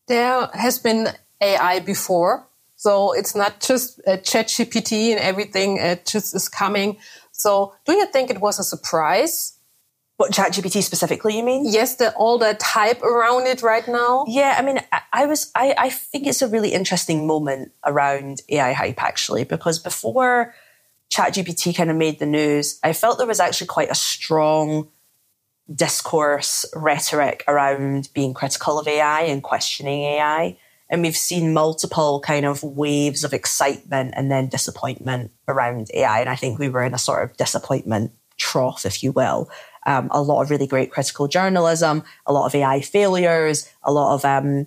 There 0.08 0.48
has 0.52 0.78
been 0.78 1.08
AI 1.40 1.80
before. 1.80 2.46
So 2.76 3.12
it's 3.12 3.36
not 3.36 3.60
just 3.60 4.00
uh, 4.06 4.16
ChatGPT 4.16 5.12
and 5.12 5.20
everything. 5.20 5.76
It 5.76 6.04
just 6.04 6.34
is 6.34 6.48
coming. 6.48 6.96
So 7.42 7.74
do 7.84 7.92
you 7.92 8.06
think 8.06 8.30
it 8.30 8.40
was 8.40 8.60
a 8.60 8.64
surprise? 8.64 9.58
What 10.16 10.30
ChatGPT 10.30 10.82
specifically, 10.82 11.36
you 11.36 11.42
mean? 11.42 11.64
Yes, 11.66 11.96
the, 11.96 12.14
all 12.14 12.38
that 12.38 12.62
hype 12.62 13.02
around 13.02 13.48
it 13.48 13.62
right 13.62 13.86
now. 13.88 14.24
Yeah, 14.28 14.54
I 14.56 14.62
mean, 14.62 14.78
I, 14.92 15.00
I 15.12 15.26
was, 15.26 15.50
I, 15.56 15.74
I 15.76 15.90
think 15.90 16.28
it's 16.28 16.42
a 16.42 16.46
really 16.46 16.72
interesting 16.72 17.26
moment 17.26 17.72
around 17.84 18.42
AI 18.48 18.72
hype 18.72 19.02
actually, 19.02 19.42
because 19.42 19.80
before 19.80 20.54
ChatGPT 21.10 21.74
kind 21.74 21.90
of 21.90 21.96
made 21.96 22.20
the 22.20 22.26
news, 22.26 22.78
I 22.84 22.92
felt 22.92 23.18
there 23.18 23.26
was 23.26 23.40
actually 23.40 23.66
quite 23.66 23.90
a 23.90 23.96
strong 23.96 24.88
discourse 25.74 26.64
rhetoric 26.76 27.42
around 27.48 28.08
being 28.14 28.34
critical 28.34 28.78
of 28.78 28.86
AI 28.86 29.22
and 29.22 29.42
questioning 29.42 30.02
AI. 30.02 30.56
And 30.92 31.02
we've 31.02 31.16
seen 31.16 31.54
multiple 31.54 32.20
kind 32.20 32.44
of 32.44 32.62
waves 32.62 33.24
of 33.24 33.32
excitement 33.32 34.12
and 34.14 34.30
then 34.30 34.48
disappointment 34.48 35.32
around 35.48 35.88
AI. 35.94 36.20
And 36.20 36.28
I 36.28 36.36
think 36.36 36.58
we 36.58 36.68
were 36.68 36.84
in 36.84 36.92
a 36.92 36.98
sort 36.98 37.24
of 37.24 37.36
disappointment 37.38 38.12
trough, 38.36 38.84
if 38.84 39.02
you 39.02 39.10
will. 39.10 39.48
Um, 39.86 40.08
a 40.10 40.22
lot 40.22 40.42
of 40.42 40.50
really 40.50 40.66
great 40.66 40.92
critical 40.92 41.28
journalism, 41.28 42.04
a 42.26 42.32
lot 42.32 42.46
of 42.46 42.54
AI 42.54 42.82
failures, 42.82 43.68
a 43.82 43.90
lot 43.90 44.14
of 44.14 44.24
um, 44.26 44.66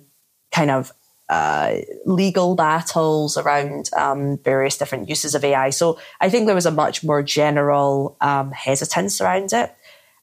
kind 0.50 0.70
of 0.70 0.92
uh, 1.28 1.76
legal 2.04 2.56
battles 2.56 3.36
around 3.36 3.90
um, 3.96 4.38
various 4.38 4.76
different 4.76 5.08
uses 5.08 5.34
of 5.34 5.44
AI. 5.44 5.70
So 5.70 5.98
I 6.20 6.28
think 6.28 6.46
there 6.46 6.54
was 6.54 6.66
a 6.66 6.70
much 6.70 7.04
more 7.04 7.22
general 7.22 8.16
um, 8.20 8.50
hesitance 8.50 9.20
around 9.20 9.52
it. 9.52 9.72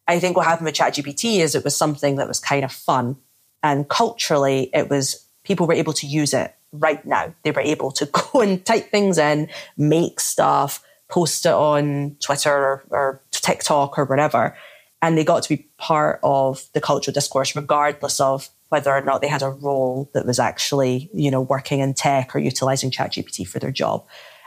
I 0.07 0.19
think 0.19 0.35
what 0.35 0.45
happened 0.45 0.65
with 0.65 0.75
ChatGPT 0.75 1.39
is 1.39 1.55
it 1.55 1.63
was 1.63 1.77
something 1.77 2.17
that 2.17 2.27
was 2.27 2.39
kind 2.39 2.65
of 2.65 2.71
fun. 2.73 3.17
And 3.61 3.87
culturally, 3.87 4.69
it 4.73 4.89
was 4.89 5.22
people 5.43 5.67
were 5.67 5.73
able 5.73 5.93
to 5.93 6.07
use 6.07 6.33
it 6.33 6.55
right 6.71 7.05
now. 7.05 7.33
They 7.43 7.51
were 7.51 7.61
able 7.61 7.91
to 7.91 8.05
go 8.31 8.41
and 8.41 8.65
type 8.65 8.89
things 8.89 9.17
in, 9.17 9.49
make 9.77 10.19
stuff, 10.19 10.83
post 11.09 11.45
it 11.45 11.53
on 11.53 12.17
Twitter 12.19 12.51
or, 12.51 12.85
or 12.89 13.21
TikTok 13.31 13.97
or 13.97 14.05
whatever. 14.05 14.55
And 15.01 15.17
they 15.17 15.25
got 15.25 15.43
to 15.43 15.49
be 15.49 15.67
part 15.77 16.19
of 16.23 16.65
the 16.73 16.81
cultural 16.81 17.13
discourse, 17.13 17.55
regardless 17.55 18.19
of 18.21 18.49
whether 18.69 18.91
or 18.91 19.01
not 19.01 19.21
they 19.21 19.27
had 19.27 19.43
a 19.43 19.49
role 19.49 20.09
that 20.13 20.25
was 20.25 20.39
actually, 20.39 21.09
you 21.13 21.29
know, 21.29 21.41
working 21.41 21.79
in 21.79 21.93
tech 21.93 22.35
or 22.35 22.39
utilizing 22.39 22.89
ChatGPT 22.89 23.47
for 23.47 23.59
their 23.59 23.71
job. 23.71 24.05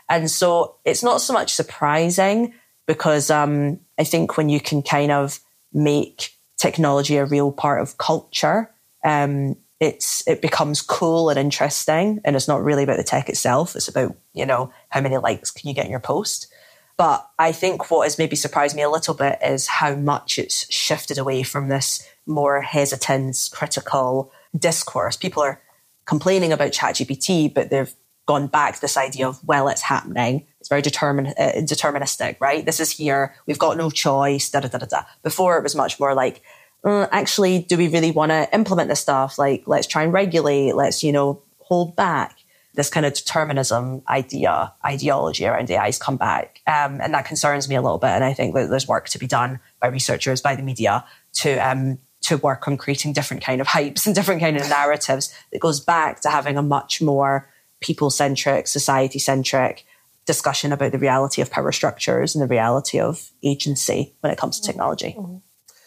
And 0.08 0.30
so 0.30 0.76
it's 0.84 1.02
not 1.02 1.20
so 1.20 1.32
much 1.32 1.52
surprising 1.52 2.54
because 2.86 3.30
um, 3.30 3.80
I 3.98 4.04
think 4.04 4.36
when 4.36 4.48
you 4.48 4.60
can 4.60 4.82
kind 4.82 5.12
of 5.12 5.40
make 5.72 6.32
technology 6.56 7.16
a 7.16 7.24
real 7.24 7.52
part 7.52 7.82
of 7.82 7.98
culture, 7.98 8.70
um, 9.04 9.56
it's 9.80 10.26
it 10.26 10.40
becomes 10.40 10.82
cool 10.82 11.28
and 11.28 11.38
interesting, 11.38 12.20
and 12.24 12.36
it's 12.36 12.48
not 12.48 12.62
really 12.62 12.82
about 12.82 12.96
the 12.96 13.04
tech 13.04 13.28
itself. 13.28 13.76
It's 13.76 13.88
about 13.88 14.16
you 14.32 14.46
know 14.46 14.72
how 14.88 15.00
many 15.00 15.16
likes 15.18 15.50
can 15.50 15.68
you 15.68 15.74
get 15.74 15.84
in 15.84 15.90
your 15.90 16.00
post. 16.00 16.48
But 16.96 17.28
I 17.38 17.52
think 17.52 17.90
what 17.90 18.04
has 18.04 18.18
maybe 18.18 18.36
surprised 18.36 18.74
me 18.74 18.82
a 18.82 18.88
little 18.88 19.14
bit 19.14 19.38
is 19.44 19.66
how 19.66 19.94
much 19.94 20.38
it's 20.38 20.72
shifted 20.72 21.18
away 21.18 21.42
from 21.42 21.68
this 21.68 22.08
more 22.26 22.62
hesitant, 22.62 23.50
critical 23.52 24.32
discourse. 24.58 25.16
People 25.16 25.42
are 25.42 25.60
complaining 26.06 26.52
about 26.52 26.72
ChatGPT, 26.72 27.52
but 27.52 27.68
they've 27.68 27.94
gone 28.24 28.46
back 28.46 28.74
to 28.74 28.80
this 28.80 28.96
idea 28.96 29.28
of, 29.28 29.42
well, 29.44 29.68
it's 29.68 29.82
happening. 29.82 30.46
It's 30.58 30.68
very 30.68 30.82
determin- 30.82 31.34
uh, 31.38 31.52
deterministic, 31.62 32.36
right? 32.40 32.64
This 32.64 32.80
is 32.80 32.90
here. 32.90 33.34
We've 33.46 33.58
got 33.58 33.76
no 33.76 33.90
choice. 33.90 34.50
Da, 34.50 34.60
da, 34.60 34.68
da, 34.68 34.78
da. 34.78 35.02
Before 35.22 35.58
it 35.58 35.62
was 35.62 35.76
much 35.76 36.00
more 36.00 36.14
like, 36.14 36.42
uh, 36.86 37.08
actually, 37.10 37.58
do 37.58 37.76
we 37.76 37.88
really 37.88 38.12
want 38.12 38.30
to 38.30 38.48
implement 38.54 38.88
this 38.88 39.00
stuff? 39.00 39.38
Like, 39.38 39.64
let's 39.66 39.88
try 39.88 40.04
and 40.04 40.12
regulate. 40.12 40.76
Let's, 40.76 41.02
you 41.02 41.12
know, 41.12 41.42
hold 41.58 41.96
back. 41.96 42.38
This 42.74 42.88
kind 42.88 43.04
of 43.04 43.14
determinism 43.14 44.02
idea, 44.08 44.72
ideology 44.84 45.46
around 45.46 45.70
AI 45.70 45.86
has 45.86 45.98
come 45.98 46.16
back. 46.16 46.60
Um, 46.66 47.00
and 47.00 47.12
that 47.12 47.24
concerns 47.24 47.68
me 47.68 47.74
a 47.74 47.82
little 47.82 47.98
bit. 47.98 48.10
And 48.10 48.22
I 48.22 48.34
think 48.34 48.54
that 48.54 48.70
there's 48.70 48.86
work 48.86 49.08
to 49.08 49.18
be 49.18 49.26
done 49.26 49.58
by 49.80 49.88
researchers, 49.88 50.40
by 50.40 50.54
the 50.54 50.62
media 50.62 51.04
to 51.34 51.56
um, 51.56 51.98
to 52.22 52.36
work 52.36 52.66
on 52.68 52.76
creating 52.76 53.12
different 53.12 53.42
kind 53.42 53.60
of 53.60 53.66
hypes 53.66 54.06
and 54.06 54.14
different 54.14 54.40
kind 54.40 54.56
of 54.56 54.68
narratives 54.68 55.34
that 55.52 55.60
goes 55.60 55.80
back 55.80 56.20
to 56.20 56.28
having 56.28 56.56
a 56.56 56.62
much 56.62 57.00
more 57.00 57.48
people 57.80 58.10
centric, 58.10 58.66
society 58.66 59.18
centric 59.18 59.84
discussion 60.24 60.72
about 60.72 60.92
the 60.92 60.98
reality 60.98 61.40
of 61.40 61.50
power 61.50 61.72
structures 61.72 62.34
and 62.34 62.42
the 62.42 62.48
reality 62.48 62.98
of 62.98 63.30
agency 63.42 64.14
when 64.20 64.32
it 64.32 64.38
comes 64.38 64.58
to 64.58 64.66
technology. 64.66 65.14
Mm-hmm. 65.16 65.36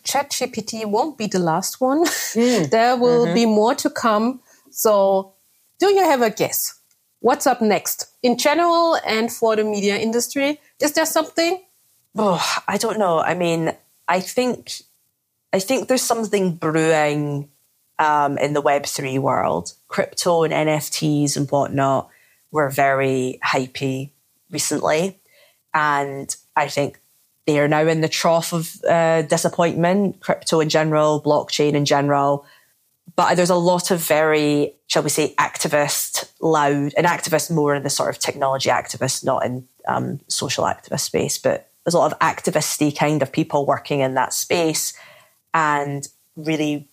ChatGPT 0.09 0.85
won't 0.85 1.17
be 1.17 1.27
the 1.27 1.39
last 1.39 1.79
one. 1.79 2.05
Mm. 2.05 2.69
there 2.75 2.97
will 2.97 3.25
mm-hmm. 3.25 3.35
be 3.35 3.45
more 3.45 3.75
to 3.75 3.89
come. 3.89 4.41
So, 4.71 5.33
do 5.79 5.87
you 5.87 6.03
have 6.03 6.21
a 6.21 6.29
guess? 6.29 6.79
What's 7.19 7.45
up 7.45 7.61
next 7.61 8.07
in 8.23 8.37
general 8.37 8.97
and 9.05 9.31
for 9.31 9.55
the 9.55 9.63
media 9.63 9.97
industry? 9.97 10.59
Is 10.79 10.93
there 10.93 11.05
something? 11.05 11.61
Oh, 12.17 12.41
I 12.67 12.77
don't 12.77 12.97
know. 12.97 13.19
I 13.19 13.33
mean, 13.35 13.73
I 14.07 14.19
think 14.19 14.81
I 15.53 15.59
think 15.59 15.87
there's 15.87 16.01
something 16.01 16.55
brewing 16.55 17.49
um, 17.97 18.37
in 18.37 18.53
the 18.53 18.61
Web3 18.61 19.19
world. 19.19 19.73
Crypto 19.87 20.43
and 20.43 20.53
NFTs 20.53 21.37
and 21.37 21.49
whatnot 21.49 22.09
were 22.51 22.69
very 22.69 23.39
hypey 23.45 24.11
recently. 24.49 25.19
And 25.73 26.35
I 26.55 26.67
think 26.67 26.99
they 27.49 27.57
are 27.57 27.67
now 27.67 27.87
in 27.87 28.01
the 28.01 28.07
trough 28.07 28.53
of 28.53 28.79
uh, 28.87 29.23
disappointment, 29.23 30.19
crypto 30.19 30.59
in 30.59 30.69
general, 30.69 31.19
blockchain 31.19 31.73
in 31.73 31.83
general. 31.83 32.45
But 33.15 33.33
there's 33.33 33.49
a 33.49 33.55
lot 33.55 33.89
of 33.89 33.99
very, 33.99 34.75
shall 34.85 35.01
we 35.01 35.09
say, 35.09 35.33
activist, 35.39 36.31
loud, 36.39 36.93
and 36.95 37.07
activist 37.07 37.49
more 37.49 37.73
in 37.73 37.81
the 37.81 37.89
sort 37.89 38.11
of 38.11 38.19
technology 38.19 38.69
activist, 38.69 39.25
not 39.25 39.43
in 39.43 39.67
um, 39.87 40.19
social 40.27 40.63
activist 40.65 40.99
space, 40.99 41.39
but 41.39 41.71
there's 41.83 41.95
a 41.95 41.97
lot 41.97 42.13
of 42.13 42.19
activisty 42.19 42.95
kind 42.95 43.23
of 43.23 43.31
people 43.31 43.65
working 43.65 44.01
in 44.01 44.13
that 44.13 44.31
space 44.31 44.93
and 45.51 46.07
really 46.35 46.87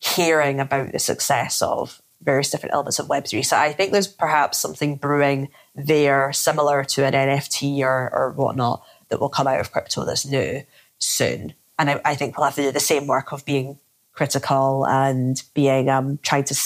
caring 0.00 0.60
about 0.60 0.92
the 0.92 1.00
success 1.00 1.60
of 1.60 2.00
various 2.22 2.52
different 2.52 2.72
elements 2.72 3.00
of 3.00 3.08
Web3. 3.08 3.44
So 3.44 3.56
I 3.56 3.72
think 3.72 3.90
there's 3.90 4.06
perhaps 4.06 4.58
something 4.58 4.94
brewing 4.94 5.48
there, 5.74 6.32
similar 6.32 6.84
to 6.84 7.04
an 7.04 7.14
NFT 7.14 7.80
or, 7.80 8.10
or 8.14 8.32
whatnot, 8.36 8.84
that 9.08 9.20
will 9.20 9.28
come 9.28 9.46
out 9.46 9.60
of 9.60 9.72
crypto 9.72 10.04
that's 10.04 10.26
new 10.26 10.62
soon. 10.98 11.54
And 11.78 11.90
I, 11.90 12.00
I 12.04 12.14
think 12.14 12.36
we'll 12.36 12.46
have 12.46 12.54
to 12.56 12.62
do 12.62 12.72
the 12.72 12.80
same 12.80 13.06
work 13.06 13.32
of 13.32 13.44
being 13.44 13.78
critical 14.12 14.86
and 14.86 15.42
being 15.54 15.88
um, 15.88 16.18
trying 16.22 16.44
to, 16.44 16.58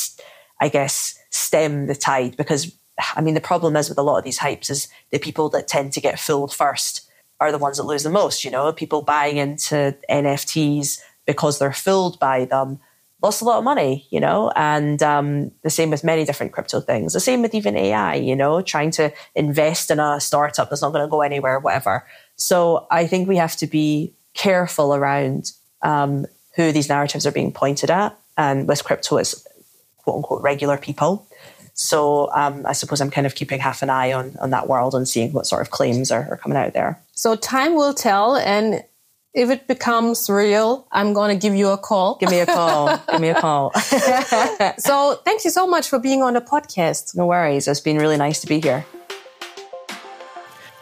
I 0.60 0.68
guess, 0.68 1.18
stem 1.30 1.86
the 1.86 1.94
tide. 1.94 2.36
Because 2.36 2.74
I 3.14 3.20
mean, 3.20 3.34
the 3.34 3.40
problem 3.40 3.76
is 3.76 3.88
with 3.88 3.98
a 3.98 4.02
lot 4.02 4.18
of 4.18 4.24
these 4.24 4.38
hypes 4.38 4.70
is 4.70 4.88
the 5.10 5.18
people 5.18 5.48
that 5.50 5.68
tend 5.68 5.92
to 5.92 6.00
get 6.00 6.18
fooled 6.18 6.54
first 6.54 7.08
are 7.40 7.52
the 7.52 7.58
ones 7.58 7.76
that 7.76 7.84
lose 7.84 8.04
the 8.04 8.10
most. 8.10 8.44
You 8.44 8.50
know, 8.50 8.72
people 8.72 9.02
buying 9.02 9.36
into 9.36 9.96
NFTs 10.08 11.00
because 11.26 11.58
they're 11.58 11.72
fooled 11.72 12.18
by 12.18 12.44
them 12.44 12.80
lost 13.22 13.40
a 13.40 13.44
lot 13.44 13.58
of 13.58 13.64
money, 13.64 14.06
you 14.10 14.20
know, 14.20 14.50
and 14.56 15.02
um, 15.02 15.52
the 15.62 15.70
same 15.70 15.90
with 15.90 16.02
many 16.02 16.24
different 16.24 16.52
crypto 16.52 16.80
things. 16.80 17.12
The 17.12 17.20
same 17.20 17.42
with 17.42 17.54
even 17.54 17.76
AI, 17.76 18.16
you 18.16 18.34
know, 18.34 18.62
trying 18.62 18.90
to 18.92 19.12
invest 19.34 19.90
in 19.90 20.00
a 20.00 20.20
startup 20.20 20.68
that's 20.68 20.82
not 20.82 20.92
going 20.92 21.04
to 21.04 21.10
go 21.10 21.22
anywhere, 21.22 21.60
whatever. 21.60 22.06
So 22.36 22.86
I 22.90 23.06
think 23.06 23.28
we 23.28 23.36
have 23.36 23.56
to 23.56 23.66
be 23.66 24.12
careful 24.34 24.94
around 24.94 25.52
um, 25.82 26.26
who 26.56 26.72
these 26.72 26.88
narratives 26.88 27.26
are 27.26 27.32
being 27.32 27.52
pointed 27.52 27.90
at. 27.90 28.18
And 28.36 28.66
with 28.66 28.84
crypto, 28.84 29.18
it's 29.18 29.46
quote 29.98 30.16
unquote 30.16 30.42
regular 30.42 30.76
people. 30.76 31.26
So 31.74 32.30
um, 32.32 32.66
I 32.66 32.72
suppose 32.72 33.00
I'm 33.00 33.10
kind 33.10 33.26
of 33.26 33.34
keeping 33.34 33.60
half 33.60 33.82
an 33.82 33.90
eye 33.90 34.12
on 34.12 34.36
on 34.40 34.50
that 34.50 34.68
world 34.68 34.94
and 34.94 35.08
seeing 35.08 35.32
what 35.32 35.46
sort 35.46 35.62
of 35.62 35.70
claims 35.70 36.10
are, 36.10 36.28
are 36.30 36.36
coming 36.36 36.58
out 36.58 36.74
there. 36.74 37.00
So 37.12 37.34
time 37.36 37.74
will 37.74 37.94
tell, 37.94 38.36
and 38.36 38.84
if 39.34 39.48
it 39.50 39.66
becomes 39.66 40.28
real, 40.28 40.86
I'm 40.92 41.14
going 41.14 41.30
to 41.30 41.40
give 41.40 41.54
you 41.54 41.68
a 41.68 41.78
call. 41.78 42.16
Give 42.20 42.30
me 42.30 42.40
a 42.40 42.46
call. 42.46 42.98
give 43.10 43.20
me 43.20 43.30
a 43.30 43.40
call. 43.40 43.72
so 44.78 45.20
thank 45.24 45.44
you 45.44 45.50
so 45.50 45.66
much 45.66 45.88
for 45.88 45.98
being 45.98 46.22
on 46.22 46.34
the 46.34 46.40
podcast. 46.40 47.16
No 47.16 47.26
worries. 47.26 47.66
It's 47.66 47.80
been 47.80 47.96
really 47.98 48.18
nice 48.18 48.40
to 48.42 48.46
be 48.46 48.60
here. 48.60 48.84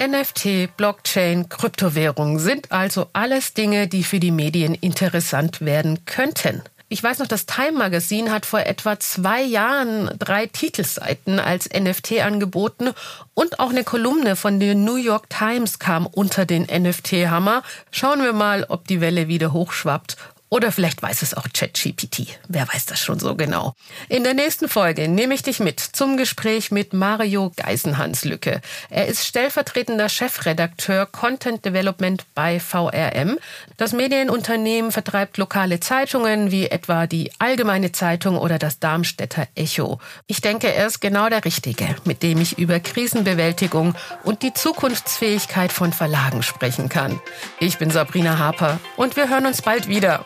NFT, 0.00 0.68
Blockchain, 0.76 1.48
Kryptowährung 1.50 2.38
sind 2.38 2.72
also 2.72 3.08
alles 3.12 3.52
Dinge, 3.52 3.86
die 3.86 4.02
für 4.02 4.18
die 4.18 4.30
Medien 4.30 4.74
interessant 4.74 5.60
werden 5.60 6.06
könnten. 6.06 6.62
Ich 6.92 7.04
weiß 7.04 7.20
noch, 7.20 7.28
das 7.28 7.46
Time 7.46 7.78
Magazine 7.78 8.32
hat 8.32 8.44
vor 8.44 8.66
etwa 8.66 8.98
zwei 8.98 9.42
Jahren 9.42 10.10
drei 10.18 10.46
Titelseiten 10.46 11.38
als 11.38 11.68
NFT 11.68 12.18
angeboten 12.18 12.90
und 13.32 13.60
auch 13.60 13.70
eine 13.70 13.84
Kolumne 13.84 14.34
von 14.34 14.58
der 14.58 14.74
New 14.74 14.96
York 14.96 15.30
Times 15.30 15.78
kam 15.78 16.04
unter 16.06 16.46
den 16.46 16.64
NFT-Hammer. 16.64 17.62
Schauen 17.92 18.24
wir 18.24 18.32
mal, 18.32 18.66
ob 18.68 18.88
die 18.88 19.00
Welle 19.00 19.28
wieder 19.28 19.52
hochschwappt 19.52 20.16
oder 20.50 20.72
vielleicht 20.72 21.00
weiß 21.00 21.22
es 21.22 21.32
auch 21.32 21.46
ChatGPT. 21.54 22.38
Wer 22.48 22.66
weiß 22.68 22.86
das 22.86 23.00
schon 23.00 23.20
so 23.20 23.36
genau? 23.36 23.74
In 24.08 24.24
der 24.24 24.34
nächsten 24.34 24.68
Folge 24.68 25.06
nehme 25.06 25.32
ich 25.32 25.44
dich 25.44 25.60
mit 25.60 25.78
zum 25.78 26.16
Gespräch 26.16 26.72
mit 26.72 26.92
Mario 26.92 27.52
Geisenhans-Lücke. 27.56 28.60
Er 28.90 29.06
ist 29.06 29.24
stellvertretender 29.24 30.08
Chefredakteur 30.08 31.06
Content 31.06 31.64
Development 31.64 32.24
bei 32.34 32.58
VRM. 32.58 33.38
Das 33.76 33.92
Medienunternehmen 33.92 34.90
vertreibt 34.90 35.38
lokale 35.38 35.78
Zeitungen 35.78 36.50
wie 36.50 36.66
etwa 36.66 37.06
die 37.06 37.30
Allgemeine 37.38 37.92
Zeitung 37.92 38.36
oder 38.36 38.58
das 38.58 38.80
Darmstädter 38.80 39.46
Echo. 39.54 40.00
Ich 40.26 40.40
denke, 40.40 40.74
er 40.74 40.88
ist 40.88 41.00
genau 41.00 41.28
der 41.28 41.44
Richtige, 41.44 41.94
mit 42.04 42.24
dem 42.24 42.40
ich 42.40 42.58
über 42.58 42.80
Krisenbewältigung 42.80 43.94
und 44.24 44.42
die 44.42 44.52
Zukunftsfähigkeit 44.52 45.70
von 45.70 45.92
Verlagen 45.92 46.42
sprechen 46.42 46.88
kann. 46.88 47.20
Ich 47.60 47.78
bin 47.78 47.92
Sabrina 47.92 48.38
Harper 48.38 48.80
und 48.96 49.14
wir 49.14 49.28
hören 49.28 49.46
uns 49.46 49.62
bald 49.62 49.86
wieder. 49.86 50.24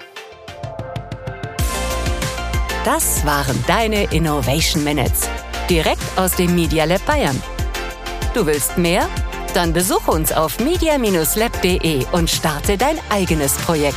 Das 2.85 3.25
waren 3.25 3.65
deine 3.67 4.13
Innovation 4.13 4.85
Minutes. 4.85 5.27
Direkt 5.71 6.03
aus 6.17 6.37
dem 6.37 6.55
Media 6.55 6.85
Lab 6.85 7.05
Bayern. 7.07 7.43
Du 8.35 8.45
willst 8.45 8.77
mehr? 8.77 9.09
Dann 9.55 9.73
besuche 9.73 10.11
uns 10.11 10.33
auf 10.33 10.61
media-lab.de 10.61 12.05
und 12.13 12.29
starte 12.29 12.77
dein 12.77 12.99
eigenes 13.09 13.55
Projekt. 13.55 13.97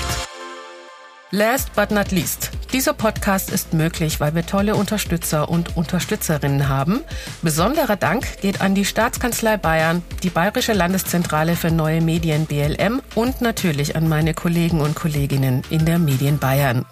Last 1.32 1.76
but 1.76 1.92
not 1.92 2.12
least. 2.12 2.52
Dieser 2.72 2.94
Podcast 2.94 3.52
ist 3.52 3.74
möglich, 3.74 4.22
weil 4.22 4.34
wir 4.36 4.46
tolle 4.46 4.76
Unterstützer 4.76 5.50
und 5.50 5.76
Unterstützerinnen 5.76 6.70
haben. 6.70 7.02
Besonderer 7.42 7.98
Dank 7.98 8.40
geht 8.40 8.62
an 8.62 8.74
die 8.74 8.86
Staatskanzlei 8.86 9.58
Bayern, 9.58 10.02
die 10.24 10.30
Bayerische 10.30 10.72
Landeszentrale 10.72 11.58
für 11.58 11.72
neue 11.72 12.00
Medien 12.00 12.46
BLM 12.46 13.02
und 13.16 13.42
natürlich 13.42 13.98
an 13.98 14.08
meine 14.08 14.34
Kollegen 14.34 14.80
und 14.80 14.96
Kolleginnen 14.96 15.64
in 15.70 15.86
der 15.86 16.00
Medien 16.00 16.40
Bayern. 16.40 16.86